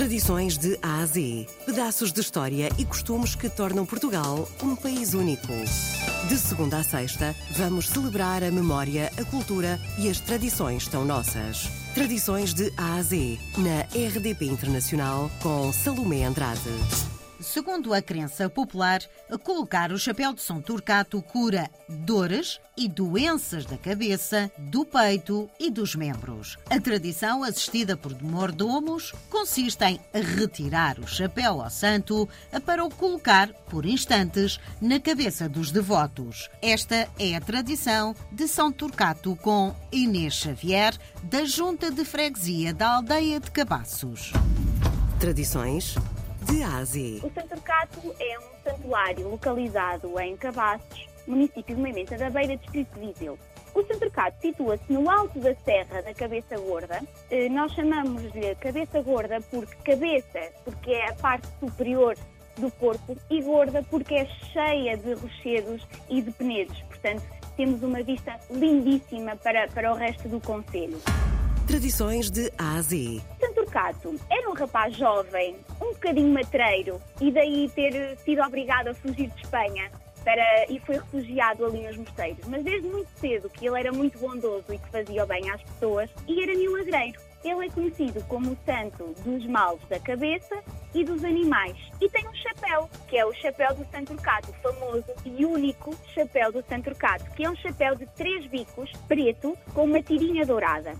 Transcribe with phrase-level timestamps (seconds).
[0.00, 1.46] Tradições de A a Z.
[1.66, 5.52] Pedaços de história e costumes que tornam Portugal um país único.
[6.26, 11.68] De segunda a sexta, vamos celebrar a memória, a cultura e as tradições tão nossas.
[11.94, 17.19] Tradições de A a Z, na RDP Internacional, com Salomé Andrade.
[17.40, 19.00] Segundo a crença popular,
[19.42, 25.70] colocar o chapéu de São Turcato cura dores e doenças da cabeça, do peito e
[25.70, 26.58] dos membros.
[26.68, 32.28] A tradição, assistida por mordomos, consiste em retirar o chapéu ao santo
[32.66, 36.50] para o colocar, por instantes, na cabeça dos devotos.
[36.60, 42.96] Esta é a tradição de São Turcato com Inês Xavier, da Junta de Freguesia da
[42.96, 44.32] Aldeia de Cabaços.
[45.18, 45.96] Tradições
[46.50, 47.20] de Ásia.
[47.24, 52.98] O Santo Cato é um santuário localizado em Cabaços, município de Moimenta da Beira, distrito
[52.98, 53.38] de Viseu.
[53.72, 57.00] O Santo Cato situa-se no alto da serra da Cabeça Gorda.
[57.30, 62.16] Eh, nós chamamos-lhe Cabeça Gorda porque cabeça, porque é a parte superior
[62.58, 66.78] do corpo, e gorda porque é cheia de rochedos e de penedos.
[66.82, 67.22] Portanto,
[67.56, 70.98] temos uma vista lindíssima para, para o resto do Conselho.
[71.66, 73.22] Tradições de Ásia.
[73.70, 75.56] Cato era um rapaz jovem,
[75.90, 79.90] um bocadinho matreiro, e daí ter sido obrigado a fugir de Espanha
[80.24, 82.46] para, e foi refugiado ali nos mosteiros.
[82.46, 85.62] Mas desde muito cedo que ele era muito bondoso e que fazia o bem às
[85.62, 87.18] pessoas e era milagreiro.
[87.42, 90.62] Ele é conhecido como o santo dos males da cabeça
[90.94, 91.74] e dos animais.
[91.98, 96.52] E tem um chapéu, que é o chapéu do Santo Cato, famoso e único chapéu
[96.52, 100.92] do Santo Cato, que é um chapéu de três bicos, preto, com uma tirinha dourada.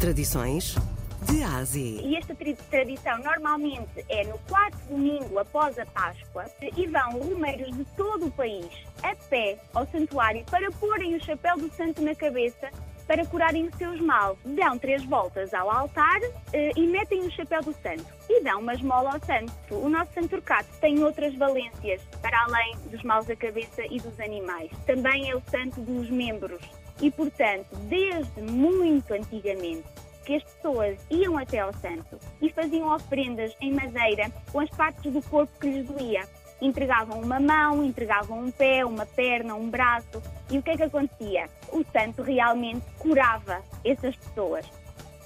[0.00, 0.76] Tradições
[1.24, 2.00] de Ásia.
[2.02, 2.34] E esta
[2.70, 6.44] tradição normalmente é no quarto domingo após a Páscoa
[6.76, 8.68] e vão romeiros de todo o país
[9.02, 12.70] a pé ao santuário para porem o chapéu do santo na cabeça
[13.06, 14.38] para curarem os seus males.
[14.44, 16.20] Dão três voltas ao altar
[16.52, 18.06] eh, e metem o chapéu do santo.
[18.28, 19.52] E dão uma esmola ao santo.
[19.70, 24.18] O nosso santo Turcato tem outras valências, para além dos males da cabeça e dos
[24.18, 24.70] animais.
[24.86, 26.62] Também é o santo dos membros.
[27.00, 29.84] E, portanto, desde muito antigamente,
[30.24, 35.12] que as pessoas iam até ao santo e faziam oferendas em madeira com as partes
[35.12, 36.22] do corpo que lhes doía.
[36.60, 40.22] Entregavam uma mão, entregavam um pé, uma perna, um braço.
[40.50, 41.48] E o que é que acontecia?
[41.70, 44.64] O santo realmente curava essas pessoas.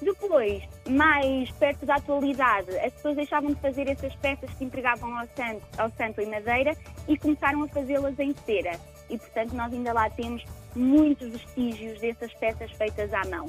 [0.01, 5.27] Depois, mais perto da atualidade, as pessoas deixavam de fazer essas peças que entregavam ao
[5.29, 6.77] santo, ao santo em madeira
[7.09, 8.79] e começaram a fazê-las em cera.
[9.11, 10.45] E, portanto, nós ainda lá temos
[10.75, 13.47] muitos vestígios dessas peças feitas à mão.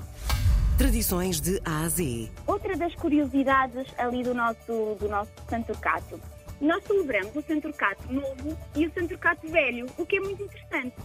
[0.79, 2.31] Tradições de A a Z.
[2.47, 6.17] Outra das curiosidades ali do nosso, do nosso Santo Cato.
[6.61, 10.41] Nós celebramos o Santo Cato novo e o Santo Cato velho, o que é muito
[10.41, 10.95] interessante.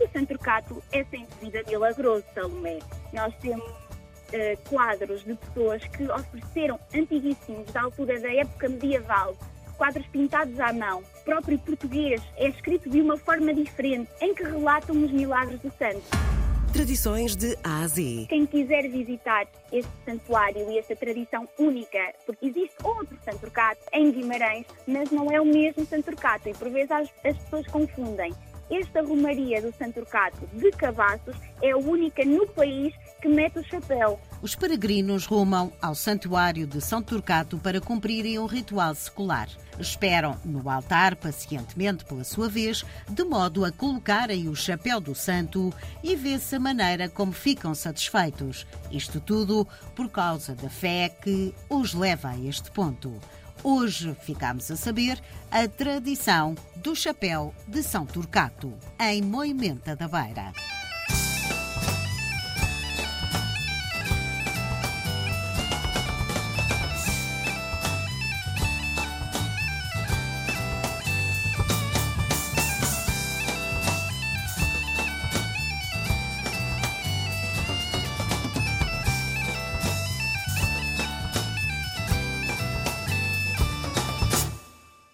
[0.00, 2.80] O Santo Cato é sem dúvida milagroso, Salomé.
[3.12, 9.36] Nós temos uh, quadros de pessoas que ofereceram antiguíssimos da altura da época medieval,
[9.76, 10.98] quadros pintados à mão.
[10.98, 15.70] O próprio português é escrito de uma forma diferente, em que relatam os milagres do
[15.78, 16.41] santo.
[16.72, 18.26] Tradições de Ásia.
[18.28, 24.10] Quem quiser visitar este santuário e esta tradição única, porque existe outro Santo Cato em
[24.10, 28.32] Guimarães, mas não é o mesmo Santo Cato e por vezes as, as pessoas confundem.
[28.70, 33.64] Esta Romaria do Santo Cato de Cavaços é a única no país que mete o
[33.64, 34.20] chapéu.
[34.42, 39.48] Os peregrinos rumam ao Santuário de São Turcato para cumprirem um ritual secular.
[39.78, 45.72] Esperam no altar pacientemente pela sua vez, de modo a colocarem o chapéu do santo
[46.02, 48.66] e vê-se a maneira como ficam satisfeitos.
[48.90, 53.14] Isto tudo por causa da fé que os leva a este ponto.
[53.62, 60.52] Hoje ficamos a saber a tradição do chapéu de São Turcato, em Moimenta da Beira.